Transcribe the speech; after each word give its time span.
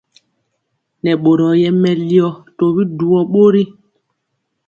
Nɛ 1.03 1.11
boro 1.23 1.47
yɛ 1.61 1.69
melio 1.81 2.27
tɔbi 2.57 2.81
dujɔ 2.97 3.21
bori. 3.31 3.63